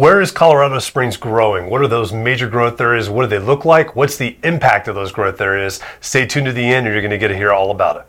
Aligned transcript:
Where 0.00 0.22
is 0.22 0.30
Colorado 0.32 0.78
Springs 0.78 1.18
growing? 1.18 1.68
What 1.68 1.82
are 1.82 1.86
those 1.86 2.10
major 2.10 2.48
growth 2.48 2.80
areas? 2.80 3.10
What 3.10 3.20
do 3.20 3.28
they 3.28 3.38
look 3.38 3.66
like? 3.66 3.94
What's 3.94 4.16
the 4.16 4.34
impact 4.42 4.88
of 4.88 4.94
those 4.94 5.12
growth 5.12 5.42
areas? 5.42 5.78
Stay 6.00 6.24
tuned 6.24 6.46
to 6.46 6.54
the 6.54 6.64
end, 6.64 6.86
and 6.86 6.94
you're 6.94 7.02
going 7.02 7.10
to 7.10 7.18
get 7.18 7.28
to 7.28 7.36
hear 7.36 7.52
all 7.52 7.70
about 7.70 7.98
it. 7.98 8.08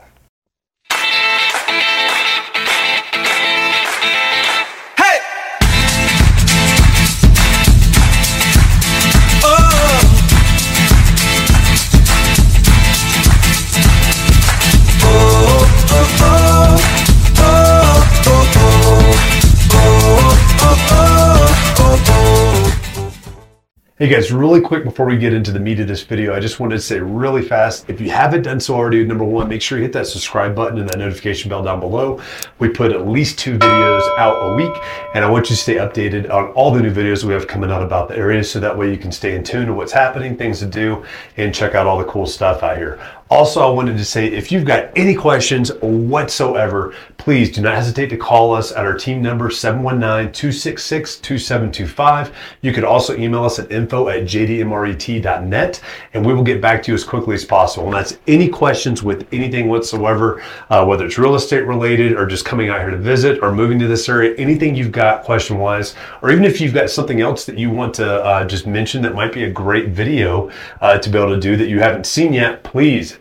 Hey 24.01 24.07
guys, 24.07 24.31
really 24.31 24.61
quick 24.61 24.83
before 24.83 25.05
we 25.05 25.15
get 25.15 25.31
into 25.31 25.51
the 25.51 25.59
meat 25.59 25.79
of 25.79 25.87
this 25.87 26.01
video, 26.01 26.33
I 26.33 26.39
just 26.39 26.59
wanted 26.59 26.77
to 26.77 26.81
say 26.81 26.99
really 26.99 27.43
fast, 27.43 27.87
if 27.87 28.01
you 28.01 28.09
haven't 28.09 28.41
done 28.41 28.59
so 28.59 28.73
already, 28.73 29.05
number 29.05 29.23
one, 29.23 29.47
make 29.47 29.61
sure 29.61 29.77
you 29.77 29.83
hit 29.83 29.93
that 29.93 30.07
subscribe 30.07 30.55
button 30.55 30.79
and 30.79 30.89
that 30.89 30.97
notification 30.97 31.49
bell 31.49 31.61
down 31.61 31.79
below. 31.79 32.19
We 32.57 32.69
put 32.69 32.91
at 32.91 33.07
least 33.07 33.37
two 33.37 33.59
videos 33.59 34.17
out 34.17 34.37
a 34.37 34.55
week, 34.55 34.75
and 35.13 35.23
I 35.23 35.29
want 35.29 35.51
you 35.51 35.55
to 35.55 35.61
stay 35.61 35.75
updated 35.75 36.31
on 36.31 36.47
all 36.53 36.71
the 36.71 36.81
new 36.81 36.91
videos 36.91 37.23
we 37.23 37.35
have 37.35 37.45
coming 37.45 37.69
out 37.69 37.83
about 37.83 38.07
the 38.07 38.17
area, 38.17 38.43
so 38.43 38.59
that 38.59 38.75
way 38.75 38.89
you 38.89 38.97
can 38.97 39.11
stay 39.11 39.35
in 39.35 39.43
tune 39.43 39.67
to 39.67 39.73
what's 39.75 39.91
happening, 39.91 40.35
things 40.35 40.57
to 40.61 40.65
do, 40.65 41.05
and 41.37 41.53
check 41.53 41.75
out 41.75 41.85
all 41.85 41.99
the 41.99 42.05
cool 42.05 42.25
stuff 42.25 42.63
out 42.63 42.77
here. 42.77 42.99
Also, 43.31 43.61
I 43.61 43.69
wanted 43.69 43.97
to 43.97 44.03
say 44.03 44.27
if 44.27 44.51
you've 44.51 44.65
got 44.65 44.89
any 44.93 45.15
questions 45.15 45.71
whatsoever, 45.75 46.93
please 47.15 47.49
do 47.49 47.61
not 47.61 47.75
hesitate 47.75 48.09
to 48.09 48.17
call 48.17 48.53
us 48.53 48.73
at 48.73 48.79
our 48.79 48.93
team 48.93 49.21
number 49.21 49.49
719 49.49 50.33
266 50.33 51.15
2725. 51.19 52.35
You 52.59 52.73
could 52.73 52.83
also 52.83 53.15
email 53.15 53.45
us 53.45 53.57
at 53.57 53.71
info 53.71 54.09
at 54.09 54.23
jdmret.net 54.23 55.81
and 56.13 56.25
we 56.25 56.33
will 56.33 56.43
get 56.43 56.59
back 56.59 56.83
to 56.83 56.91
you 56.91 56.95
as 56.95 57.05
quickly 57.05 57.33
as 57.33 57.45
possible. 57.45 57.85
And 57.85 57.93
that's 57.93 58.17
any 58.27 58.49
questions 58.49 59.01
with 59.01 59.25
anything 59.31 59.69
whatsoever, 59.69 60.43
uh, 60.69 60.83
whether 60.83 61.05
it's 61.05 61.17
real 61.17 61.35
estate 61.35 61.61
related 61.61 62.17
or 62.17 62.25
just 62.25 62.43
coming 62.43 62.67
out 62.67 62.81
here 62.81 62.89
to 62.89 62.97
visit 62.97 63.41
or 63.41 63.53
moving 63.53 63.79
to 63.79 63.87
this 63.87 64.09
area, 64.09 64.35
anything 64.35 64.75
you've 64.75 64.91
got 64.91 65.23
question 65.23 65.57
wise, 65.57 65.95
or 66.21 66.31
even 66.31 66.43
if 66.43 66.59
you've 66.59 66.73
got 66.73 66.89
something 66.89 67.21
else 67.21 67.45
that 67.45 67.57
you 67.57 67.69
want 67.69 67.93
to 67.93 68.21
uh, 68.25 68.43
just 68.43 68.67
mention 68.67 69.01
that 69.03 69.15
might 69.15 69.31
be 69.31 69.45
a 69.45 69.49
great 69.49 69.87
video 69.87 70.51
uh, 70.81 70.97
to 70.97 71.09
be 71.09 71.17
able 71.17 71.33
to 71.33 71.39
do 71.39 71.55
that 71.55 71.69
you 71.69 71.79
haven't 71.79 72.05
seen 72.05 72.33
yet, 72.33 72.61
please 72.63 73.20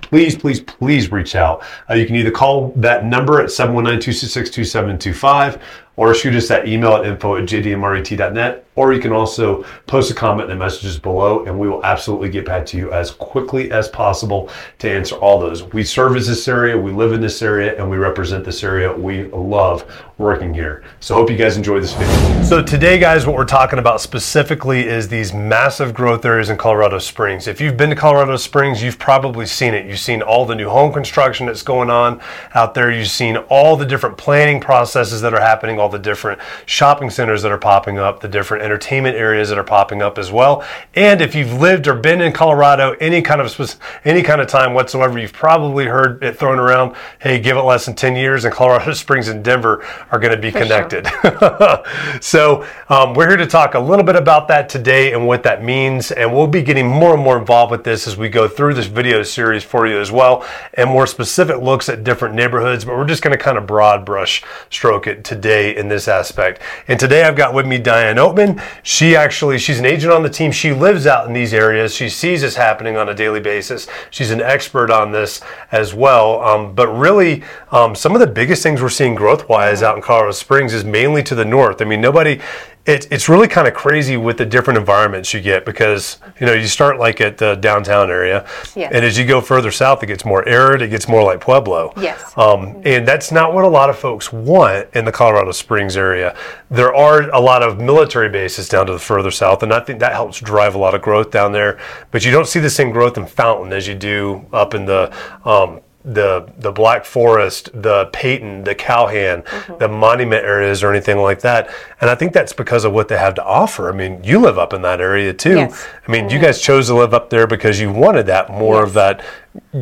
please, 0.11 0.35
please, 0.35 0.59
please 0.59 1.11
reach 1.11 1.35
out. 1.35 1.63
Uh, 1.89 1.95
you 1.95 2.05
can 2.05 2.15
either 2.17 2.31
call 2.31 2.73
that 2.75 3.05
number 3.05 3.41
at 3.41 3.47
719-266-2725 3.47 5.59
or 5.95 6.13
shoot 6.13 6.35
us 6.35 6.47
that 6.47 6.67
email 6.67 6.95
at 6.95 7.05
info 7.05 7.35
at 7.35 7.43
jdmret.net 7.43 8.65
or 8.75 8.93
you 8.93 8.99
can 8.99 9.11
also 9.11 9.63
post 9.87 10.09
a 10.09 10.13
comment 10.13 10.49
in 10.49 10.57
the 10.57 10.63
messages 10.63 10.97
below 10.97 11.43
and 11.45 11.59
we 11.59 11.67
will 11.67 11.83
absolutely 11.85 12.29
get 12.29 12.45
back 12.45 12.65
to 12.65 12.77
you 12.77 12.91
as 12.91 13.11
quickly 13.11 13.71
as 13.71 13.89
possible 13.89 14.49
to 14.79 14.89
answer 14.89 15.15
all 15.15 15.39
those. 15.39 15.63
We 15.73 15.83
service 15.83 16.27
this 16.27 16.47
area, 16.47 16.77
we 16.77 16.91
live 16.91 17.13
in 17.13 17.21
this 17.21 17.41
area, 17.41 17.77
and 17.77 17.89
we 17.89 17.97
represent 17.97 18.45
this 18.45 18.63
area. 18.63 18.91
We 18.91 19.25
love 19.25 19.85
working 20.17 20.53
here. 20.53 20.83
So 21.01 21.15
hope 21.15 21.29
you 21.29 21.37
guys 21.37 21.57
enjoy 21.57 21.81
this 21.81 21.93
video. 21.93 22.43
So 22.43 22.63
today 22.63 22.97
guys, 22.97 23.27
what 23.27 23.35
we're 23.35 23.45
talking 23.45 23.79
about 23.79 24.01
specifically 24.01 24.87
is 24.87 25.07
these 25.07 25.33
massive 25.33 25.93
growth 25.93 26.25
areas 26.25 26.49
in 26.49 26.57
Colorado 26.57 26.99
Springs. 26.99 27.47
If 27.47 27.59
you've 27.59 27.77
been 27.77 27.89
to 27.89 27.95
Colorado 27.95 28.37
Springs, 28.37 28.81
you've 28.81 28.99
probably 28.99 29.45
seen 29.45 29.73
it. 29.73 29.85
You've 29.85 29.99
seen 30.01 30.21
all 30.21 30.45
the 30.45 30.55
new 30.55 30.69
home 30.69 30.91
construction 30.91 31.45
that's 31.45 31.63
going 31.63 31.89
on 31.89 32.21
out 32.53 32.73
there. 32.73 32.91
You've 32.91 33.07
seen 33.07 33.37
all 33.37 33.77
the 33.77 33.85
different 33.85 34.17
planning 34.17 34.59
processes 34.59 35.21
that 35.21 35.33
are 35.33 35.39
happening, 35.41 35.79
all 35.79 35.89
the 35.89 35.99
different 35.99 36.41
shopping 36.65 37.09
centers 37.09 37.41
that 37.43 37.51
are 37.51 37.57
popping 37.57 37.97
up, 37.97 38.19
the 38.19 38.27
different 38.27 38.63
entertainment 38.63 39.15
areas 39.15 39.49
that 39.49 39.57
are 39.57 39.63
popping 39.63 40.01
up 40.01 40.17
as 40.17 40.31
well. 40.31 40.65
And 40.95 41.21
if 41.21 41.35
you've 41.35 41.53
lived 41.53 41.87
or 41.87 41.95
been 41.95 42.21
in 42.21 42.33
Colorado 42.33 42.95
any 42.99 43.21
kind 43.21 43.41
of 43.41 43.79
any 44.05 44.23
kind 44.23 44.41
of 44.41 44.47
time 44.47 44.73
whatsoever, 44.73 45.19
you've 45.19 45.33
probably 45.33 45.85
heard 45.85 46.23
it 46.23 46.37
thrown 46.37 46.59
around, 46.59 46.95
hey, 47.19 47.39
give 47.39 47.57
it 47.57 47.61
less 47.61 47.85
than 47.85 47.95
10 47.95 48.15
years 48.15 48.45
and 48.45 48.53
Colorado 48.53 48.93
Springs 49.01 49.27
and 49.27 49.43
Denver 49.43 49.85
are 50.11 50.19
going 50.19 50.33
to 50.35 50.41
be 50.41 50.51
For 50.51 50.59
connected. 50.59 51.07
Sure. 51.07 51.83
so 52.21 52.65
um, 52.89 53.13
we're 53.13 53.27
here 53.27 53.37
to 53.37 53.47
talk 53.47 53.75
a 53.75 53.79
little 53.79 54.05
bit 54.05 54.15
about 54.15 54.47
that 54.47 54.69
today 54.69 55.13
and 55.13 55.27
what 55.27 55.43
that 55.43 55.63
means. 55.63 56.11
And 56.11 56.33
we'll 56.33 56.47
be 56.47 56.61
getting 56.61 56.87
more 56.87 57.13
and 57.13 57.23
more 57.23 57.37
involved 57.37 57.71
with 57.71 57.83
this 57.83 58.07
as 58.07 58.17
we 58.17 58.29
go 58.29 58.47
through 58.47 58.73
this 58.73 58.87
video 58.87 59.23
series 59.23 59.63
for 59.63 59.87
you 59.87 59.90
as 59.99 60.11
well 60.11 60.45
and 60.73 60.89
more 60.89 61.07
specific 61.07 61.57
looks 61.57 61.89
at 61.89 62.03
different 62.03 62.35
neighborhoods. 62.35 62.85
But 62.85 62.97
we're 62.97 63.05
just 63.05 63.21
going 63.21 63.37
to 63.37 63.43
kind 63.43 63.57
of 63.57 63.67
broad 63.67 64.05
brush 64.05 64.43
stroke 64.69 65.07
it 65.07 65.23
today 65.23 65.75
in 65.75 65.87
this 65.87 66.07
aspect. 66.07 66.61
And 66.87 66.99
today 66.99 67.23
I've 67.23 67.35
got 67.35 67.53
with 67.53 67.65
me 67.65 67.77
Diane 67.77 68.17
Oatman. 68.17 68.63
She 68.83 69.15
actually, 69.15 69.57
she's 69.57 69.79
an 69.79 69.85
agent 69.85 70.13
on 70.13 70.23
the 70.23 70.29
team. 70.29 70.51
She 70.51 70.71
lives 70.71 71.05
out 71.05 71.27
in 71.27 71.33
these 71.33 71.53
areas. 71.53 71.93
She 71.93 72.09
sees 72.09 72.41
this 72.41 72.55
happening 72.55 72.97
on 72.97 73.09
a 73.09 73.13
daily 73.13 73.39
basis. 73.39 73.87
She's 74.09 74.31
an 74.31 74.41
expert 74.41 74.89
on 74.89 75.11
this 75.11 75.41
as 75.71 75.93
well. 75.93 76.41
Um, 76.41 76.73
but 76.75 76.87
really, 76.89 77.43
um, 77.71 77.95
some 77.95 78.13
of 78.13 78.19
the 78.19 78.27
biggest 78.27 78.63
things 78.63 78.81
we're 78.81 78.89
seeing 78.89 79.15
growth 79.15 79.49
wise 79.49 79.83
out 79.83 79.95
in 79.95 80.01
Colorado 80.01 80.31
Springs 80.31 80.73
is 80.73 80.83
mainly 80.83 81.23
to 81.23 81.35
the 81.35 81.45
north. 81.45 81.81
I 81.81 81.85
mean, 81.85 82.01
nobody, 82.01 82.39
it, 82.85 83.07
it's 83.11 83.29
really 83.29 83.47
kind 83.47 83.67
of 83.67 83.75
crazy 83.75 84.17
with 84.17 84.37
the 84.37 84.45
different 84.45 84.79
environments 84.79 85.33
you 85.33 85.41
get 85.41 85.65
because 85.65 86.17
you 86.39 86.47
know 86.47 86.53
you 86.53 86.67
start 86.67 86.97
like 86.97 87.21
at 87.21 87.37
the 87.37 87.55
downtown 87.55 88.09
area 88.09 88.47
yes. 88.75 88.91
and 88.91 89.05
as 89.05 89.17
you 89.19 89.25
go 89.25 89.39
further 89.39 89.69
south 89.69 90.01
it 90.01 90.07
gets 90.07 90.25
more 90.25 90.47
arid 90.47 90.81
it 90.81 90.87
gets 90.87 91.07
more 91.07 91.23
like 91.23 91.39
pueblo. 91.39 91.93
Yes. 91.95 92.35
Um, 92.35 92.81
and 92.83 93.07
that's 93.07 93.31
not 93.31 93.53
what 93.53 93.65
a 93.65 93.67
lot 93.67 93.89
of 93.89 93.99
folks 93.99 94.33
want 94.33 94.87
in 94.93 95.05
the 95.05 95.11
colorado 95.11 95.51
springs 95.51 95.95
area. 95.95 96.35
There 96.71 96.93
are 96.95 97.29
a 97.29 97.39
lot 97.39 97.61
of 97.61 97.79
military 97.79 98.29
bases 98.29 98.67
down 98.67 98.87
to 98.87 98.93
the 98.93 98.99
further 98.99 99.31
south 99.31 99.61
and 99.61 99.73
i 99.73 99.79
think 99.79 99.99
that 99.99 100.13
helps 100.13 100.39
drive 100.39 100.73
a 100.73 100.77
lot 100.77 100.95
of 100.95 101.01
growth 101.01 101.29
down 101.31 101.51
there 101.51 101.79
but 102.09 102.25
you 102.25 102.31
don't 102.31 102.47
see 102.47 102.59
the 102.59 102.69
same 102.69 102.91
growth 102.91 103.17
in 103.17 103.25
fountain 103.25 103.71
as 103.73 103.87
you 103.87 103.93
do 103.93 104.45
up 104.53 104.73
in 104.73 104.85
the 104.85 105.13
um, 105.45 105.81
the 106.03 106.51
the 106.57 106.71
Black 106.71 107.05
Forest, 107.05 107.69
the 107.73 108.05
Peyton, 108.13 108.63
the 108.63 108.73
Calhan, 108.73 109.43
mm-hmm. 109.43 109.77
the 109.77 109.87
monument 109.87 110.43
areas 110.43 110.83
or 110.83 110.91
anything 110.91 111.17
like 111.17 111.41
that. 111.41 111.69
And 111.99 112.09
I 112.09 112.15
think 112.15 112.33
that's 112.33 112.53
because 112.53 112.85
of 112.85 112.93
what 112.93 113.07
they 113.07 113.17
have 113.17 113.35
to 113.35 113.43
offer. 113.43 113.89
I 113.89 113.91
mean, 113.91 114.23
you 114.23 114.39
live 114.39 114.57
up 114.57 114.73
in 114.73 114.81
that 114.81 114.99
area 114.99 115.33
too. 115.33 115.55
Yes. 115.55 115.87
I 116.07 116.11
mean, 116.11 116.25
mm-hmm. 116.25 116.35
you 116.35 116.41
guys 116.41 116.61
chose 116.61 116.87
to 116.87 116.95
live 116.95 117.13
up 117.13 117.29
there 117.29 117.45
because 117.45 117.79
you 117.79 117.91
wanted 117.91 118.25
that 118.27 118.49
more 118.49 118.79
yes. 118.79 118.87
of 118.87 118.93
that 118.95 119.23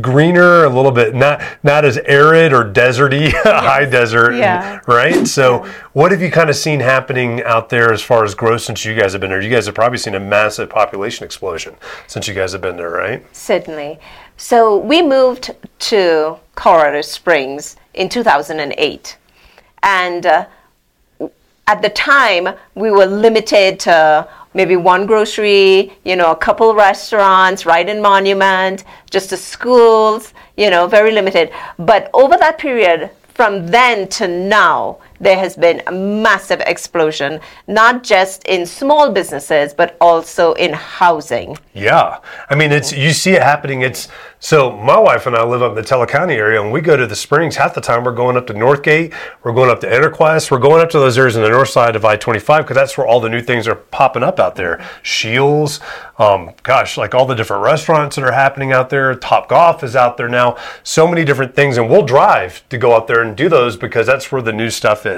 greener, 0.02 0.66
a 0.66 0.70
little 0.70 0.92
bit 0.92 1.14
not 1.14 1.42
not 1.64 1.86
as 1.86 1.98
arid 2.00 2.54
or 2.54 2.64
deserty, 2.64 3.32
yes. 3.32 3.46
high 3.46 3.86
desert, 3.86 4.34
yeah. 4.34 4.80
right? 4.88 5.28
So, 5.28 5.66
what 5.94 6.12
have 6.12 6.22
you 6.22 6.32
kind 6.32 6.50
of 6.50 6.56
seen 6.56 6.80
happening 6.80 7.44
out 7.44 7.70
there 7.70 7.94
as 7.94 8.02
far 8.02 8.24
as 8.24 8.36
growth 8.36 8.62
since 8.62 8.84
you 8.84 8.96
guys 8.96 9.14
have 9.14 9.22
been 9.22 9.30
there? 9.30 9.42
You 9.42 9.50
guys 9.50 9.68
have 9.68 9.76
probably 9.76 9.98
seen 9.98 10.16
a 10.16 10.20
massive 10.20 10.70
population 10.70 11.24
explosion 11.24 11.76
since 12.08 12.28
you 12.28 12.34
guys 12.34 12.52
have 12.54 12.62
been 12.62 12.78
there, 12.78 12.90
right? 12.90 13.24
Certainly. 13.36 14.00
So 14.42 14.78
we 14.78 15.02
moved 15.02 15.54
to 15.80 16.38
Colorado 16.56 17.02
Springs 17.02 17.76
in 17.94 18.08
2008. 18.08 19.18
And 19.84 20.26
uh, 20.26 20.46
at 21.68 21.82
the 21.82 21.90
time, 21.90 22.48
we 22.74 22.90
were 22.90 23.06
limited 23.06 23.82
to 23.82 24.30
maybe 24.54 24.78
one 24.78 25.06
grocery, 25.06 25.92
you 26.06 26.16
know, 26.16 26.32
a 26.32 26.38
couple 26.38 26.74
restaurants 26.74 27.66
right 27.66 27.88
in 27.90 28.02
Monument, 28.02 28.86
just 29.12 29.32
the 29.32 29.36
schools, 29.36 30.34
you 30.56 30.70
know, 30.70 30.88
very 30.88 31.12
limited. 31.12 31.52
But 31.78 32.10
over 32.14 32.38
that 32.38 32.58
period, 32.58 33.12
from 33.34 33.68
then 33.68 34.08
to 34.08 34.30
now, 34.30 35.00
there 35.20 35.38
has 35.38 35.56
been 35.56 35.82
a 35.88 35.92
massive 35.92 36.62
explosion, 36.62 37.40
not 37.68 38.04
just 38.04 38.44
in 38.46 38.66
small 38.66 39.12
businesses, 39.12 39.74
but 39.74 39.98
also 40.00 40.54
in 40.54 40.74
housing. 40.74 41.58
Yeah. 41.74 42.20
I 42.50 42.56
mean, 42.56 42.72
it's 42.72 42.92
you 42.92 43.12
see 43.12 43.32
it 43.32 43.42
happening. 43.42 43.82
It's 43.82 44.08
so 44.42 44.72
my 44.72 44.98
wife 44.98 45.28
and 45.28 45.36
I 45.36 45.44
live 45.44 45.62
up 45.62 45.72
in 45.72 45.76
the 45.76 45.84
Teller 45.84 46.06
County 46.06 46.36
area, 46.36 46.62
and 46.62 46.72
we 46.72 46.80
go 46.80 46.96
to 46.96 47.06
the 47.06 47.16
Springs 47.16 47.58
half 47.58 47.76
the 47.76 47.82
time. 47.82 48.06
We're 48.06 48.14
going 48.14 48.38
up 48.38 48.48
to 48.48 48.54
Northgate, 48.54 49.14
we're 49.44 49.52
going 49.52 49.70
up 49.70 49.82
to 49.82 49.88
Interquest, 49.88 50.50
we're 50.50 50.60
going 50.60 50.82
up 50.82 50.90
to 50.92 51.00
those 51.00 51.18
areas 51.18 51.36
on 51.36 51.44
the 51.44 51.50
north 51.50 51.68
side 51.68 51.98
of 51.98 52.06
I-25 52.06 52.60
because 52.60 52.76
that's 52.76 52.98
where 52.98 53.06
all 53.06 53.20
the 53.20 53.28
new 53.28 53.42
things 53.42 53.68
are 53.68 53.76
popping 53.76 54.24
up 54.24 54.40
out 54.40 54.56
there. 54.56 54.82
Scheels, 55.04 55.82
um, 56.20 56.52
gosh, 56.64 56.98
like 56.98 57.14
all 57.14 57.26
the 57.26 57.36
different 57.36 57.64
restaurants 57.64 58.16
that 58.16 58.24
are 58.24 58.32
happening 58.32 58.72
out 58.72 58.90
there. 58.90 59.14
Top 59.14 59.50
Golf 59.50 59.84
is 59.84 59.98
out 59.98 60.16
there 60.16 60.30
now. 60.30 60.56
So 60.84 61.06
many 61.06 61.26
different 61.26 61.54
things, 61.54 61.78
and 61.78 61.90
we'll 61.90 62.06
drive 62.06 62.64
to 62.70 62.78
go 62.78 62.96
out 62.96 63.08
there 63.08 63.22
and 63.22 63.36
do 63.36 63.50
those 63.50 63.76
because 63.76 64.08
that's 64.08 64.32
where 64.32 64.42
the 64.42 64.54
new 64.54 64.70
stuff 64.70 65.06
is. 65.06 65.09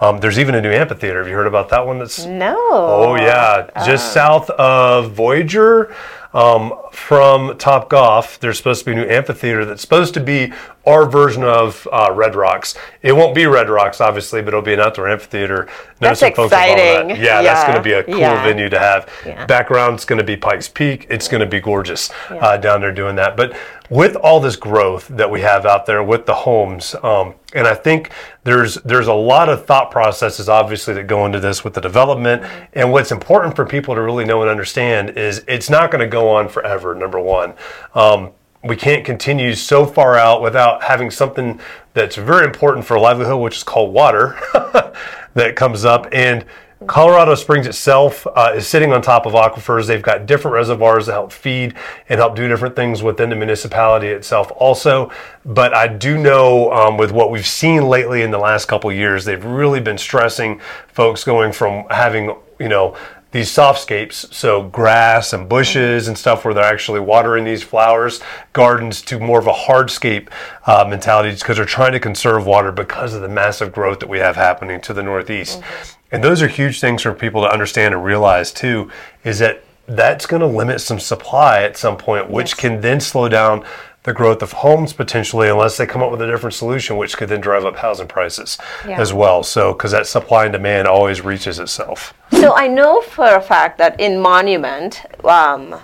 Um, 0.00 0.18
there's 0.18 0.38
even 0.38 0.54
a 0.54 0.60
new 0.60 0.70
amphitheater. 0.70 1.18
Have 1.18 1.28
you 1.28 1.34
heard 1.34 1.46
about 1.46 1.68
that 1.70 1.86
one? 1.86 1.98
That's 1.98 2.24
no. 2.24 2.56
Oh 2.70 3.16
yeah, 3.16 3.70
just 3.86 4.10
uh. 4.10 4.14
south 4.14 4.50
of 4.50 5.12
Voyager. 5.12 5.94
Um, 6.34 6.74
from 6.92 7.56
Top 7.56 7.88
Golf, 7.88 8.38
there's 8.38 8.58
supposed 8.58 8.80
to 8.80 8.84
be 8.84 8.92
a 8.92 9.02
new 9.02 9.10
amphitheater 9.10 9.64
that's 9.64 9.80
supposed 9.80 10.12
to 10.12 10.20
be 10.20 10.52
our 10.88 11.08
version 11.08 11.44
of 11.44 11.86
uh, 11.92 12.10
Red 12.12 12.34
Rocks. 12.34 12.74
It 13.02 13.12
won't 13.12 13.34
be 13.34 13.46
Red 13.46 13.68
Rocks, 13.68 14.00
obviously, 14.00 14.40
but 14.40 14.48
it'll 14.48 14.62
be 14.62 14.72
an 14.72 14.80
outdoor 14.80 15.08
amphitheater. 15.08 15.68
that's 15.98 16.22
exciting. 16.22 17.08
That. 17.08 17.18
Yeah, 17.18 17.40
yeah, 17.40 17.42
that's 17.42 17.64
going 17.64 17.76
to 17.76 17.82
be 17.82 17.92
a 17.92 18.04
cool 18.04 18.18
yeah. 18.18 18.42
venue 18.42 18.68
to 18.68 18.78
have. 18.78 19.12
Yeah. 19.26 19.44
Background's 19.46 20.04
going 20.04 20.18
to 20.18 20.24
be 20.24 20.36
Pikes 20.36 20.68
Peak. 20.68 21.06
It's 21.10 21.28
going 21.28 21.40
to 21.40 21.46
be 21.46 21.60
gorgeous 21.60 22.10
uh, 22.30 22.56
down 22.56 22.80
there 22.80 22.92
doing 22.92 23.16
that. 23.16 23.36
But 23.36 23.56
with 23.90 24.16
all 24.16 24.40
this 24.40 24.56
growth 24.56 25.08
that 25.08 25.30
we 25.30 25.40
have 25.40 25.64
out 25.64 25.86
there 25.86 26.02
with 26.02 26.26
the 26.26 26.34
homes, 26.34 26.94
um, 27.02 27.34
and 27.54 27.66
I 27.66 27.74
think 27.74 28.10
there's 28.44 28.74
there's 28.76 29.06
a 29.06 29.14
lot 29.14 29.48
of 29.48 29.66
thought 29.66 29.90
processes 29.90 30.48
obviously 30.48 30.94
that 30.94 31.06
go 31.06 31.26
into 31.26 31.40
this 31.40 31.64
with 31.64 31.74
the 31.74 31.80
development. 31.80 32.42
And 32.74 32.92
what's 32.92 33.12
important 33.12 33.56
for 33.56 33.64
people 33.64 33.94
to 33.94 34.02
really 34.02 34.24
know 34.24 34.42
and 34.42 34.50
understand 34.50 35.10
is 35.10 35.44
it's 35.48 35.70
not 35.70 35.90
going 35.90 36.00
to 36.00 36.08
go 36.08 36.28
on 36.28 36.48
forever. 36.48 36.94
Number 36.94 37.20
one. 37.20 37.54
Um, 37.94 38.32
we 38.64 38.76
can't 38.76 39.04
continue 39.04 39.54
so 39.54 39.86
far 39.86 40.16
out 40.16 40.42
without 40.42 40.82
having 40.82 41.10
something 41.10 41.60
that's 41.94 42.16
very 42.16 42.44
important 42.44 42.84
for 42.84 42.98
livelihood, 42.98 43.40
which 43.40 43.56
is 43.56 43.62
called 43.62 43.92
water, 43.92 44.38
that 45.34 45.54
comes 45.54 45.84
up. 45.84 46.08
And 46.12 46.44
Colorado 46.86 47.34
Springs 47.34 47.66
itself 47.66 48.24
uh, 48.36 48.52
is 48.54 48.68
sitting 48.68 48.92
on 48.92 49.02
top 49.02 49.26
of 49.26 49.32
aquifers. 49.32 49.88
They've 49.88 50.02
got 50.02 50.26
different 50.26 50.54
reservoirs 50.54 51.06
that 51.06 51.12
help 51.12 51.32
feed 51.32 51.74
and 52.08 52.20
help 52.20 52.36
do 52.36 52.46
different 52.46 52.76
things 52.76 53.02
within 53.02 53.30
the 53.30 53.36
municipality 53.36 54.08
itself, 54.08 54.52
also. 54.56 55.10
But 55.44 55.74
I 55.74 55.88
do 55.88 56.16
know 56.16 56.72
um, 56.72 56.96
with 56.96 57.10
what 57.10 57.32
we've 57.32 57.46
seen 57.46 57.88
lately 57.88 58.22
in 58.22 58.30
the 58.30 58.38
last 58.38 58.66
couple 58.66 58.92
years, 58.92 59.24
they've 59.24 59.44
really 59.44 59.80
been 59.80 59.98
stressing 59.98 60.60
folks 60.86 61.24
going 61.24 61.52
from 61.52 61.84
having, 61.90 62.36
you 62.60 62.68
know, 62.68 62.96
these 63.38 63.50
softscapes, 63.50 64.32
so 64.34 64.64
grass 64.64 65.32
and 65.32 65.48
bushes 65.48 66.08
and 66.08 66.18
stuff 66.18 66.44
where 66.44 66.52
they're 66.52 66.64
actually 66.64 66.98
watering 66.98 67.44
these 67.44 67.62
flowers, 67.62 68.20
gardens 68.52 69.00
to 69.02 69.20
more 69.20 69.38
of 69.38 69.46
a 69.46 69.52
hardscape 69.52 70.28
uh, 70.66 70.84
mentality 70.88 71.30
because 71.32 71.56
they're 71.56 71.64
trying 71.64 71.92
to 71.92 72.00
conserve 72.00 72.44
water 72.46 72.72
because 72.72 73.14
of 73.14 73.22
the 73.22 73.28
massive 73.28 73.72
growth 73.72 74.00
that 74.00 74.08
we 74.08 74.18
have 74.18 74.34
happening 74.34 74.80
to 74.80 74.92
the 74.92 75.02
northeast. 75.02 75.60
Mm-hmm. 75.60 76.14
And 76.14 76.24
those 76.24 76.42
are 76.42 76.48
huge 76.48 76.80
things 76.80 77.02
for 77.02 77.12
people 77.12 77.42
to 77.42 77.48
understand 77.48 77.94
and 77.94 78.04
realize 78.04 78.50
too, 78.50 78.90
is 79.22 79.38
that 79.38 79.62
that's 79.86 80.26
going 80.26 80.40
to 80.40 80.46
limit 80.46 80.80
some 80.80 80.98
supply 80.98 81.62
at 81.62 81.76
some 81.76 81.96
point, 81.96 82.28
which 82.28 82.50
yes. 82.50 82.54
can 82.54 82.80
then 82.80 82.98
slow 83.00 83.28
down 83.28 83.64
the 84.08 84.14
growth 84.14 84.42
of 84.42 84.52
homes 84.52 84.92
potentially, 84.92 85.48
unless 85.48 85.76
they 85.76 85.86
come 85.86 86.02
up 86.02 86.10
with 86.10 86.20
a 86.22 86.26
different 86.26 86.54
solution, 86.54 86.96
which 86.96 87.16
could 87.16 87.28
then 87.28 87.40
drive 87.40 87.64
up 87.64 87.76
housing 87.76 88.08
prices 88.08 88.58
yeah. 88.86 89.00
as 89.00 89.12
well. 89.12 89.42
So, 89.42 89.72
because 89.72 89.92
that 89.92 90.06
supply 90.06 90.44
and 90.44 90.52
demand 90.52 90.88
always 90.88 91.20
reaches 91.20 91.58
itself. 91.58 92.14
So, 92.32 92.54
I 92.56 92.66
know 92.66 93.00
for 93.02 93.26
a 93.36 93.40
fact 93.40 93.78
that 93.78 94.00
in 94.00 94.18
Monument, 94.18 95.02
um, 95.24 95.76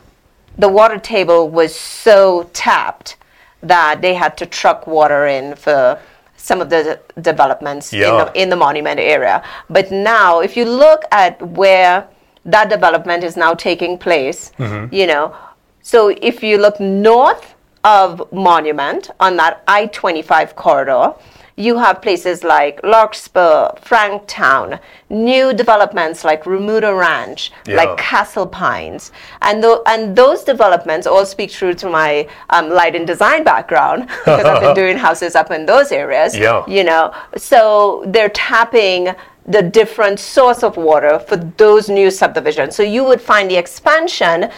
the 0.59 0.69
water 0.69 0.99
table 0.99 1.50
was 1.50 1.75
so 1.75 2.50
tapped 2.53 3.17
that 3.62 4.03
they 4.03 4.15
had 4.15 4.37
to 4.38 4.47
truck 4.47 4.87
water 4.87 5.26
in 5.26 5.55
for 5.55 5.99
some 6.37 6.61
of 6.61 6.69
the 6.71 7.00
developments 7.21 7.93
yeah. 7.93 8.11
in, 8.11 8.19
the, 8.19 8.43
in 8.43 8.49
the 8.50 8.56
monument 8.56 9.00
area. 9.00 9.43
But 9.71 9.91
now, 9.91 10.41
if 10.41 10.56
you 10.56 10.67
look 10.67 11.05
at 11.11 11.41
where 11.41 12.06
that 12.44 12.69
development 12.69 13.25
is 13.25 13.37
now 13.37 13.55
taking 13.55 13.97
place, 13.97 14.53
mm-hmm. 14.59 14.94
you 14.94 15.06
know, 15.06 15.35
so 15.81 16.09
if 16.09 16.43
you 16.43 16.59
look 16.59 16.79
north 16.81 17.53
of 17.84 18.32
Monument 18.32 19.10
on 19.20 19.36
that 19.36 19.62
I 19.69 19.86
25 19.86 20.56
corridor, 20.56 21.14
you 21.56 21.78
have 21.78 22.02
places 22.02 22.42
like 22.42 22.81
Larkspur, 22.82 23.70
Franktown, 23.76 24.81
new 25.08 25.52
developments 25.54 26.25
like 26.25 26.46
Remuda 26.46 26.92
Ranch, 26.92 27.52
yeah. 27.66 27.76
like 27.76 27.96
Castle 27.96 28.46
Pines. 28.46 29.12
And, 29.40 29.62
th- 29.62 29.78
and 29.86 30.16
those 30.16 30.42
developments 30.42 31.06
all 31.06 31.25
speak 31.25 31.52
true 31.52 31.75
to 31.75 31.88
my 31.88 32.28
um, 32.50 32.70
light 32.70 32.96
and 32.96 33.06
design 33.06 33.44
background 33.44 34.08
because 34.25 34.44
I've 34.44 34.62
been 34.62 34.75
doing 34.84 34.96
houses 34.96 35.37
up 35.37 35.52
in 35.52 35.64
those 35.64 35.92
areas. 35.92 36.37
Yeah. 36.37 36.66
You 36.66 36.82
know, 36.82 37.14
so 37.37 38.02
they're 38.08 38.30
tapping 38.30 39.14
the 39.46 39.62
different 39.62 40.19
source 40.19 40.62
of 40.62 40.76
water 40.76 41.19
for 41.19 41.37
those 41.37 41.88
new 41.88 42.10
subdivisions. 42.10 42.75
So 42.75 42.82
you 42.82 43.04
would 43.04 43.20
find 43.20 43.48
the 43.48 43.56
expansion 43.56 44.50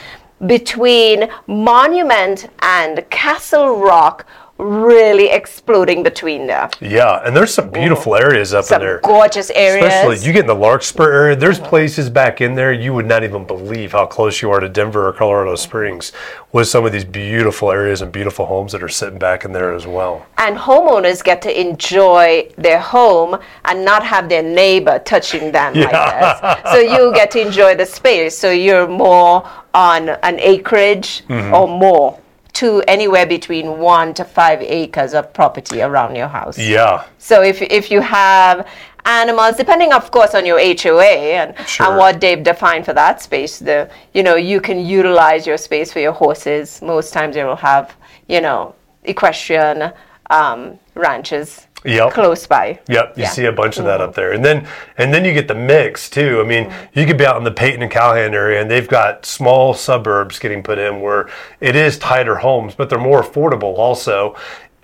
between 0.44 1.28
Monument 1.46 2.50
and 2.60 3.08
Castle 3.10 3.78
Rock 3.78 4.26
really 4.58 5.28
exploding 5.28 6.02
between 6.02 6.46
there. 6.46 6.70
Yeah, 6.80 7.20
and 7.24 7.36
there's 7.36 7.52
some 7.52 7.70
beautiful 7.70 8.16
areas 8.16 8.54
up 8.54 8.64
some 8.64 8.80
in 8.80 8.86
there. 8.86 9.00
Gorgeous 9.00 9.50
areas. 9.50 9.86
Especially 9.86 10.26
you 10.26 10.32
get 10.32 10.40
in 10.40 10.46
the 10.46 10.54
Larkspur 10.54 11.12
area. 11.12 11.36
There's 11.36 11.58
mm-hmm. 11.58 11.68
places 11.68 12.08
back 12.08 12.40
in 12.40 12.54
there 12.54 12.72
you 12.72 12.94
would 12.94 13.06
not 13.06 13.22
even 13.22 13.46
believe 13.46 13.92
how 13.92 14.06
close 14.06 14.40
you 14.40 14.50
are 14.50 14.60
to 14.60 14.68
Denver 14.68 15.08
or 15.08 15.12
Colorado 15.12 15.56
Springs 15.56 16.12
with 16.52 16.68
some 16.68 16.86
of 16.86 16.92
these 16.92 17.04
beautiful 17.04 17.70
areas 17.70 18.00
and 18.00 18.10
beautiful 18.10 18.46
homes 18.46 18.72
that 18.72 18.82
are 18.82 18.88
sitting 18.88 19.18
back 19.18 19.44
in 19.44 19.52
there 19.52 19.74
as 19.74 19.86
well. 19.86 20.26
And 20.38 20.56
homeowners 20.56 21.22
get 21.22 21.42
to 21.42 21.60
enjoy 21.60 22.50
their 22.56 22.80
home 22.80 23.38
and 23.66 23.84
not 23.84 24.04
have 24.04 24.28
their 24.30 24.42
neighbor 24.42 24.98
touching 25.00 25.52
them 25.52 25.74
yeah. 25.74 25.84
like 25.90 26.62
this. 26.62 26.72
So 26.72 26.78
you 26.78 27.12
get 27.12 27.30
to 27.32 27.40
enjoy 27.40 27.74
the 27.74 27.84
space. 27.84 28.38
So 28.38 28.50
you're 28.50 28.88
more 28.88 29.46
on 29.76 30.08
an 30.08 30.40
acreage 30.40 31.22
mm-hmm. 31.28 31.54
or 31.54 31.68
more 31.68 32.18
to 32.54 32.82
anywhere 32.88 33.26
between 33.26 33.78
one 33.78 34.14
to 34.14 34.24
five 34.24 34.62
acres 34.62 35.12
of 35.12 35.32
property 35.34 35.82
around 35.82 36.16
your 36.16 36.28
house. 36.28 36.58
Yeah. 36.58 37.04
So 37.18 37.42
if 37.42 37.60
if 37.60 37.90
you 37.90 38.00
have 38.00 38.66
animals, 39.04 39.56
depending 39.56 39.92
of 39.92 40.10
course 40.10 40.34
on 40.34 40.46
your 40.46 40.58
HOA 40.58 41.14
and, 41.40 41.68
sure. 41.68 41.86
and 41.86 41.98
what 41.98 42.18
they've 42.20 42.42
defined 42.42 42.86
for 42.86 42.94
that 42.94 43.20
space, 43.20 43.58
the 43.58 43.90
you 44.14 44.22
know, 44.22 44.36
you 44.36 44.60
can 44.60 44.78
utilize 44.84 45.46
your 45.46 45.58
space 45.58 45.92
for 45.92 46.00
your 46.00 46.12
horses. 46.12 46.80
Most 46.80 47.12
times 47.12 47.34
they 47.34 47.44
will 47.44 47.62
have, 47.72 47.94
you 48.26 48.40
know, 48.40 48.74
equestrian 49.04 49.92
um, 50.30 50.78
ranches 50.94 51.65
yep. 51.84 52.12
close 52.12 52.46
by. 52.46 52.80
Yep, 52.88 53.16
you 53.16 53.22
yeah. 53.24 53.30
see 53.30 53.44
a 53.46 53.52
bunch 53.52 53.78
of 53.78 53.84
that 53.84 54.00
mm-hmm. 54.00 54.08
up 54.08 54.14
there, 54.14 54.32
and 54.32 54.44
then 54.44 54.66
and 54.98 55.12
then 55.12 55.24
you 55.24 55.32
get 55.32 55.48
the 55.48 55.54
mix 55.54 56.08
too. 56.10 56.40
I 56.40 56.46
mean, 56.46 56.64
mm-hmm. 56.64 56.98
you 56.98 57.06
could 57.06 57.18
be 57.18 57.26
out 57.26 57.36
in 57.36 57.44
the 57.44 57.50
Peyton 57.50 57.82
and 57.82 57.90
Calhan 57.90 58.32
area, 58.32 58.60
and 58.60 58.70
they've 58.70 58.88
got 58.88 59.26
small 59.26 59.74
suburbs 59.74 60.38
getting 60.38 60.62
put 60.62 60.78
in 60.78 61.00
where 61.00 61.28
it 61.60 61.76
is 61.76 61.98
tighter 61.98 62.36
homes, 62.36 62.74
but 62.74 62.90
they're 62.90 62.98
more 62.98 63.22
affordable 63.22 63.76
also 63.78 64.36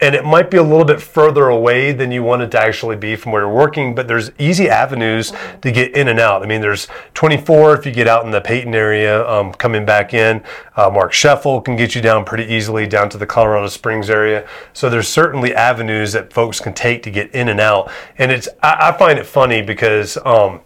and 0.02 0.16
it 0.16 0.24
might 0.24 0.50
be 0.50 0.56
a 0.56 0.62
little 0.62 0.84
bit 0.84 1.00
further 1.00 1.46
away 1.48 1.92
than 1.92 2.10
you 2.10 2.24
want 2.24 2.42
it 2.42 2.50
to 2.50 2.60
actually 2.60 2.96
be 2.96 3.14
from 3.14 3.30
where 3.30 3.42
you're 3.42 3.54
working, 3.54 3.94
but 3.94 4.08
there's 4.08 4.32
easy 4.36 4.68
avenues 4.68 5.32
to 5.62 5.70
get 5.70 5.94
in 5.96 6.08
and 6.08 6.18
out. 6.18 6.42
I 6.42 6.46
mean, 6.46 6.60
there's 6.60 6.88
24 7.14 7.78
if 7.78 7.86
you 7.86 7.92
get 7.92 8.08
out 8.08 8.24
in 8.24 8.32
the 8.32 8.40
Peyton 8.40 8.74
area 8.74 9.24
um, 9.28 9.52
coming 9.52 9.86
back 9.86 10.12
in. 10.12 10.42
Uh, 10.74 10.90
Marksheffel 10.90 11.64
can 11.64 11.76
get 11.76 11.94
you 11.94 12.02
down 12.02 12.24
pretty 12.24 12.52
easily 12.52 12.84
down 12.84 13.08
to 13.10 13.16
the 13.16 13.26
Colorado 13.26 13.68
Springs 13.68 14.10
area. 14.10 14.46
So 14.72 14.90
there's 14.90 15.08
certainly 15.08 15.54
avenues 15.54 16.12
that 16.14 16.32
folks 16.32 16.58
can 16.58 16.74
take 16.74 17.04
to 17.04 17.10
get 17.12 17.30
in 17.30 17.48
and 17.48 17.60
out. 17.60 17.88
And 18.18 18.32
it's 18.32 18.48
I, 18.60 18.88
I 18.88 18.98
find 18.98 19.20
it 19.20 19.24
funny 19.24 19.62
because 19.62 20.18
um, 20.24 20.62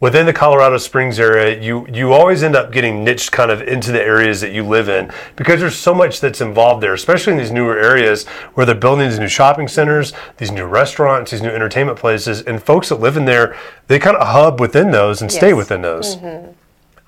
within 0.00 0.26
the 0.26 0.32
Colorado 0.32 0.78
Springs 0.78 1.18
area, 1.18 1.60
you 1.60 1.86
you 1.92 2.12
always 2.12 2.42
end 2.42 2.54
up 2.54 2.72
getting 2.72 3.04
niched 3.04 3.32
kind 3.32 3.50
of 3.50 3.62
into 3.62 3.92
the 3.92 4.00
areas 4.00 4.40
that 4.40 4.52
you 4.52 4.62
live 4.64 4.88
in 4.88 5.10
because 5.36 5.60
there's 5.60 5.76
so 5.76 5.94
much 5.94 6.20
that's 6.20 6.40
involved 6.40 6.82
there, 6.82 6.94
especially 6.94 7.32
in 7.32 7.38
these 7.38 7.50
newer 7.50 7.78
areas 7.78 8.26
where 8.54 8.64
they're 8.64 8.74
building 8.74 9.08
these 9.08 9.18
new 9.18 9.28
shopping 9.28 9.68
centers, 9.68 10.12
these 10.36 10.50
new 10.50 10.66
restaurants, 10.66 11.30
these 11.30 11.42
new 11.42 11.50
entertainment 11.50 11.98
places, 11.98 12.42
and 12.42 12.62
folks 12.62 12.88
that 12.88 13.00
live 13.00 13.16
in 13.16 13.24
there, 13.24 13.56
they 13.88 13.98
kind 13.98 14.16
of 14.16 14.26
hub 14.28 14.60
within 14.60 14.90
those 14.90 15.20
and 15.20 15.30
yes. 15.30 15.38
stay 15.38 15.52
within 15.52 15.82
those. 15.82 16.16
Mm-hmm. 16.16 16.52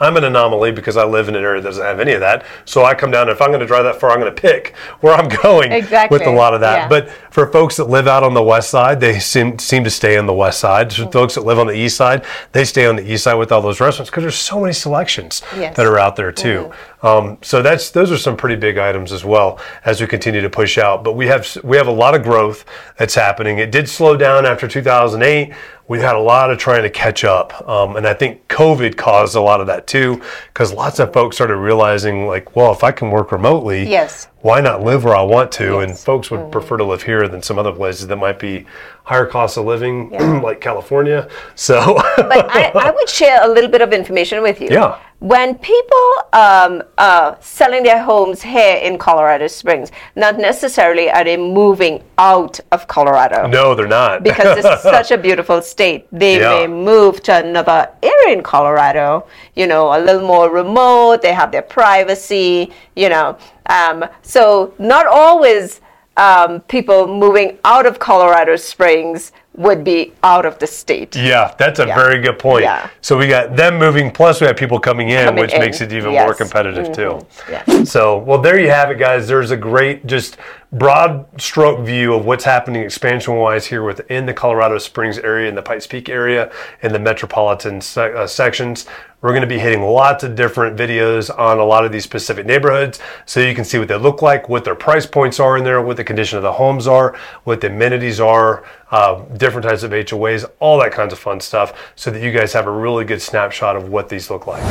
I'm 0.01 0.17
an 0.17 0.25
anomaly 0.25 0.73
because 0.73 0.97
I 0.97 1.05
live 1.05 1.29
in 1.29 1.37
an 1.37 1.45
area 1.45 1.61
that 1.61 1.69
doesn't 1.69 1.85
have 1.85 2.01
any 2.01 2.13
of 2.13 2.21
that. 2.21 2.45
So 2.65 2.85
I 2.85 2.95
come 2.95 3.11
down, 3.11 3.29
if 3.29 3.43
I'm 3.43 3.49
going 3.49 3.61
to 3.61 3.67
drive 3.67 3.85
that 3.85 4.01
far, 4.01 4.11
I'm 4.11 4.21
going 4.21 4.35
to 4.35 4.41
pick 4.41 4.75
where 5.01 5.15
I'm 5.15 5.29
going 5.43 5.73
exactly. 5.73 6.19
with 6.19 6.27
a 6.27 6.31
lot 6.31 6.55
of 6.55 6.61
that. 6.61 6.77
Yeah. 6.77 6.89
But 6.89 7.11
for 7.31 7.51
folks 7.53 7.77
that 7.77 7.85
live 7.85 8.09
out 8.09 8.23
on 8.23 8.35
the 8.35 8.43
west 8.43 8.71
side, 8.71 9.01
they 9.01 9.19
seem, 9.19 9.59
seem 9.59 9.85
to 9.85 9.91
stay 9.91 10.17
on 10.17 10.27
the 10.27 10.33
west 10.33 10.61
side. 10.61 10.91
Mm-hmm. 10.91 11.11
Folks 11.11 11.35
that 11.35 11.45
live 11.45 11.59
on 11.59 11.67
the 11.67 11.75
east 11.75 11.97
side, 11.97 12.25
they 12.53 12.65
stay 12.65 12.87
on 12.87 12.97
the 12.97 13.13
east 13.13 13.25
side 13.25 13.35
with 13.35 13.53
all 13.53 13.61
those 13.61 13.81
restaurants 13.81 14.11
because 14.11 14.25
there's 14.25 14.37
so 14.37 14.61
many 14.61 14.73
selections 14.73 15.43
yes. 15.55 15.77
that 15.77 15.87
are 15.87 15.99
out 15.99 16.17
there 16.17 16.33
too. 16.33 16.65
Mm-hmm. 16.65 16.90
Um, 17.03 17.39
so 17.43 17.63
that's 17.63 17.91
those 17.91 18.13
are 18.13 18.19
some 18.19 18.37
pretty 18.37 18.57
big 18.57 18.79
items 18.79 19.13
as 19.13 19.25
well 19.25 19.59
as 19.85 20.01
we 20.01 20.07
continue 20.07 20.41
to 20.41 20.51
push 20.51 20.79
out. 20.79 21.03
But 21.03 21.15
we 21.15 21.27
have 21.27 21.57
we 21.65 21.77
have 21.77 21.87
a 21.89 21.93
lot 21.93 22.15
of 22.15 22.23
growth 22.23 22.65
that's 22.99 23.15
happening. 23.15 23.59
It 23.59 23.73
did 23.73 23.89
slow 23.89 24.17
down 24.17 24.47
after 24.47 24.69
2008 24.69 25.55
we've 25.91 26.01
had 26.01 26.15
a 26.15 26.21
lot 26.21 26.53
of 26.53 26.57
trying 26.57 26.85
to 26.85 26.89
catch 26.89 27.25
up. 27.25 27.69
Um, 27.69 27.97
and 27.97 28.07
I 28.07 28.15
think 28.15 28.47
COVID 28.47 28.97
caused 28.97 29.35
a 29.35 29.41
lot 29.41 29.61
of 29.61 29.67
that 29.67 29.89
too, 29.89 30.23
because 30.47 30.73
lots 30.73 31.01
of 31.01 31.13
folks 31.13 31.35
started 31.35 31.57
realizing, 31.57 32.29
like, 32.29 32.55
well, 32.55 32.71
if 32.71 32.85
I 32.85 32.93
can 32.93 33.11
work 33.11 33.33
remotely, 33.33 33.91
yes, 33.91 34.29
why 34.43 34.61
not 34.61 34.85
live 34.85 35.03
where 35.03 35.17
I 35.17 35.23
want 35.23 35.51
to? 35.53 35.81
Yes. 35.81 35.91
And 35.91 35.99
folks 35.99 36.31
would 36.31 36.41
mm-hmm. 36.41 36.51
prefer 36.53 36.77
to 36.77 36.85
live 36.85 37.03
here 37.03 37.27
than 37.27 37.43
some 37.43 37.59
other 37.59 37.73
places 37.73 38.07
that 38.07 38.17
might 38.17 38.39
be 38.39 38.67
higher 39.03 39.27
cost 39.27 39.57
of 39.57 39.65
living, 39.65 40.13
yeah. 40.13 40.41
like 40.45 40.61
California. 40.61 41.29
So, 41.57 41.97
but 42.17 42.49
I, 42.49 42.71
I, 42.73 42.93
would 42.93 43.09
share 43.09 43.45
a 43.45 43.53
little 43.53 43.69
bit 43.69 43.83
of 43.83 43.93
information 43.93 44.43
with 44.43 44.61
you. 44.61 44.69
Yeah. 44.71 45.01
When 45.21 45.57
people 45.57 46.11
um, 46.33 46.83
are 46.97 47.37
selling 47.41 47.83
their 47.83 48.03
homes 48.03 48.41
here 48.41 48.77
in 48.77 48.97
Colorado 48.97 49.49
Springs, 49.49 49.93
not 50.17 50.39
necessarily 50.39 51.11
are 51.11 51.25
they 51.25 51.37
moving 51.37 52.03
out 52.17 52.59
of 52.73 52.89
Colorado. 52.89 53.47
No, 53.47 53.75
they're 53.75 53.87
not. 53.87 54.23
because 54.25 54.57
this 54.57 54.65
is 54.65 54.83
such 54.83 55.11
a 55.11 55.19
beautiful 55.19 55.61
state. 55.61 56.07
They 56.11 56.41
yeah. 56.41 56.61
may 56.61 56.67
move 56.69 57.23
to 57.25 57.37
another 57.37 57.91
area 58.03 58.35
in 58.35 58.43
Colorado, 58.43 59.27
you 59.55 59.67
know, 59.67 59.95
a 59.95 60.01
little 60.01 60.27
more 60.27 60.49
remote. 60.49 61.21
They 61.21 61.35
have 61.35 61.53
their 61.53 61.63
privacy, 61.63 62.73
you 62.97 63.11
know. 63.11 63.37
Um, 63.67 64.07
so 64.23 64.73
not 64.79 65.07
always 65.07 65.83
um, 66.17 66.61
people 66.63 67.07
moving 67.07 67.59
out 67.67 67.85
of 67.85 67.99
Colorado 67.99 68.57
Springs 68.57 69.33
would 69.57 69.83
be 69.83 70.13
out 70.23 70.47
of 70.47 70.59
the 70.59 70.67
state. 70.67 71.17
Yeah, 71.17 71.53
that's 71.59 71.81
a 71.81 71.87
Yeah. 71.87 71.95
very 71.97 72.21
good 72.23 72.39
point. 72.39 72.63
Yeah. 72.63 72.89
So 73.01 73.19
we 73.19 73.27
got 73.27 73.57
them 73.57 73.79
moving, 73.79 74.11
plus 74.11 74.41
we 74.41 74.47
have 74.47 74.57
people 74.57 74.79
coming 74.79 75.11
in, 75.11 75.25
Coming 75.25 75.41
which 75.43 75.53
in, 75.53 75.61
makes 75.61 75.81
it 75.81 75.93
even 75.93 76.13
yes. 76.13 76.25
more 76.25 76.35
competitive 76.35 76.93
too. 76.93 77.19
Mm-hmm. 77.19 77.53
Yeah. 77.79 77.85
So, 77.85 78.19
well, 78.19 78.39
there 78.39 78.61
you 78.61 78.71
have 78.71 78.91
it, 78.91 78.99
guys. 78.99 79.27
There's 79.27 79.51
a 79.51 79.57
great, 79.57 80.07
just 80.07 80.37
broad 80.73 81.27
stroke 81.41 81.85
view 81.85 82.15
of 82.15 82.25
what's 82.25 82.45
happening 82.45 82.83
expansion 82.83 83.35
wise 83.35 83.67
here 83.67 83.83
within 83.83 84.27
the 84.27 84.33
Colorado 84.33 84.79
Springs 84.79 85.19
area 85.19 85.49
and 85.49 85.59
the 85.59 85.63
Pikes 85.63 85.87
Peak 85.87 86.09
area 86.09 86.53
and 86.83 86.95
the 86.95 86.99
metropolitan 86.99 87.81
se- 87.81 88.13
uh, 88.13 88.27
sections. 88.27 88.87
We're 89.21 89.31
going 89.31 89.43
to 89.43 89.49
be 89.49 89.59
hitting 89.59 89.83
lots 89.83 90.23
of 90.23 90.37
different 90.37 90.79
videos 90.79 91.37
on 91.37 91.59
a 91.59 91.65
lot 91.65 91.85
of 91.85 91.91
these 91.91 92.05
specific 92.05 92.47
neighborhoods 92.47 93.01
so 93.27 93.41
you 93.41 93.55
can 93.55 93.65
see 93.65 93.79
what 93.79 93.89
they 93.89 93.99
look 93.99 94.23
like, 94.23 94.49
what 94.49 94.65
their 94.65 94.77
price 94.77 95.07
points 95.07 95.41
are 95.41 95.59
in 95.59 95.65
there, 95.65 95.83
what 95.83 95.97
the 95.97 96.05
condition 96.05 96.37
of 96.37 96.43
the 96.43 96.53
homes 96.53 96.87
are, 96.87 97.19
what 97.45 97.61
the 97.61 97.67
amenities 97.67 98.21
are, 98.21 98.65
uh, 98.93 99.23
different 99.37 99.67
types 99.67 99.83
of 99.83 99.91
HOAs, 99.91 100.49
all 100.61 100.79
that 100.81 100.93
kinds 100.93 101.13
of 101.13 101.19
fun 101.19 101.41
stuff 101.41 101.93
so 101.97 102.11
that 102.11 102.23
you 102.23 102.31
guys 102.31 102.53
have 102.53 102.67
a 102.67 102.71
really 102.71 103.05
good 103.05 103.21
snapshot 103.21 103.77
of 103.77 103.89
what 103.89 104.09
these 104.09 104.31
look 104.31 104.47
like. 104.47 104.63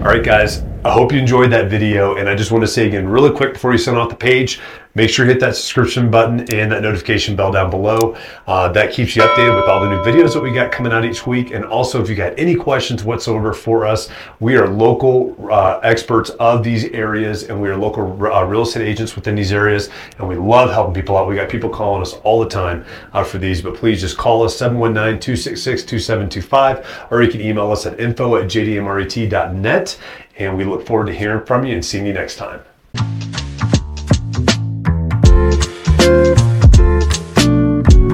All 0.00 0.12
right, 0.12 0.24
guys, 0.24 0.62
I 0.86 0.92
hope 0.92 1.12
you 1.12 1.18
enjoyed 1.18 1.50
that 1.50 1.68
video. 1.68 2.14
And 2.14 2.28
I 2.28 2.36
just 2.36 2.52
want 2.52 2.62
to 2.62 2.68
say 2.68 2.86
again, 2.86 3.08
really 3.08 3.32
quick 3.32 3.54
before 3.54 3.72
you 3.72 3.78
send 3.78 3.96
off 3.96 4.08
the 4.08 4.14
page, 4.14 4.60
make 4.94 5.10
sure 5.10 5.26
you 5.26 5.32
hit 5.32 5.40
that 5.40 5.56
subscription 5.56 6.12
button 6.12 6.40
and 6.52 6.70
that 6.70 6.80
notification 6.80 7.34
bell 7.34 7.50
down 7.50 7.70
below. 7.70 8.16
Uh, 8.46 8.68
that 8.68 8.92
keeps 8.92 9.16
you 9.16 9.22
updated 9.22 9.56
with 9.56 9.68
all 9.68 9.80
the 9.80 9.88
new 9.88 9.98
videos 9.98 10.32
that 10.32 10.40
we 10.40 10.52
got 10.52 10.70
coming 10.70 10.92
out 10.92 11.04
each 11.04 11.26
week. 11.26 11.50
And 11.50 11.64
also, 11.64 12.00
if 12.00 12.08
you 12.08 12.14
got 12.14 12.38
any 12.38 12.54
questions 12.54 13.02
whatsoever 13.02 13.52
for 13.52 13.84
us, 13.84 14.08
we 14.38 14.54
are 14.56 14.68
local 14.68 15.36
uh, 15.50 15.80
experts 15.82 16.30
of 16.30 16.62
these 16.62 16.84
areas 16.84 17.42
and 17.42 17.60
we 17.60 17.68
are 17.68 17.76
local 17.76 18.04
uh, 18.24 18.44
real 18.44 18.62
estate 18.62 18.86
agents 18.86 19.16
within 19.16 19.34
these 19.34 19.52
areas. 19.52 19.90
And 20.18 20.28
we 20.28 20.36
love 20.36 20.70
helping 20.70 20.94
people 20.94 21.16
out. 21.16 21.26
We 21.26 21.34
got 21.34 21.48
people 21.48 21.68
calling 21.68 22.00
us 22.00 22.12
all 22.22 22.38
the 22.38 22.48
time 22.48 22.84
uh, 23.12 23.24
for 23.24 23.38
these, 23.38 23.60
but 23.60 23.74
please 23.74 24.00
just 24.00 24.16
call 24.16 24.44
us 24.44 24.56
719 24.56 25.20
266 25.20 25.82
2725 25.82 27.08
or 27.10 27.22
you 27.24 27.30
can 27.30 27.40
email 27.40 27.72
us 27.72 27.86
at 27.86 27.98
info 27.98 28.36
at 28.36 28.44
jdmret.net. 28.44 29.98
And 30.38 30.56
we 30.56 30.64
look 30.64 30.86
forward 30.86 31.06
to 31.06 31.14
hearing 31.14 31.44
from 31.46 31.64
you 31.64 31.74
and 31.74 31.84
seeing 31.84 32.06
you 32.06 32.12
next 32.12 32.36
time. 32.36 32.60